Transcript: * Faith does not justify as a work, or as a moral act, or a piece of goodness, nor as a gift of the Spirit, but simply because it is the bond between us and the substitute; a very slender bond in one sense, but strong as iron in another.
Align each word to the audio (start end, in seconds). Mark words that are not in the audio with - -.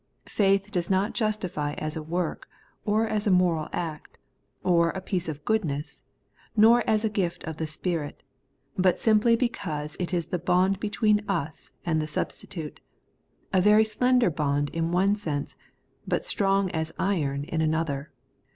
* 0.19 0.23
Faith 0.25 0.71
does 0.71 0.89
not 0.89 1.13
justify 1.13 1.73
as 1.73 1.95
a 1.95 2.01
work, 2.01 2.47
or 2.85 3.07
as 3.07 3.27
a 3.27 3.29
moral 3.29 3.67
act, 3.71 4.17
or 4.63 4.89
a 4.89 4.99
piece 4.99 5.29
of 5.29 5.45
goodness, 5.45 6.05
nor 6.57 6.83
as 6.89 7.05
a 7.05 7.07
gift 7.09 7.43
of 7.43 7.57
the 7.57 7.67
Spirit, 7.67 8.23
but 8.75 8.97
simply 8.97 9.35
because 9.35 9.95
it 9.99 10.11
is 10.11 10.25
the 10.29 10.39
bond 10.39 10.79
between 10.79 11.23
us 11.29 11.69
and 11.85 12.01
the 12.01 12.07
substitute; 12.07 12.79
a 13.53 13.61
very 13.61 13.83
slender 13.85 14.31
bond 14.31 14.71
in 14.71 14.91
one 14.91 15.15
sense, 15.15 15.55
but 16.07 16.25
strong 16.25 16.71
as 16.71 16.91
iron 16.97 17.43
in 17.43 17.61
another. 17.61 18.09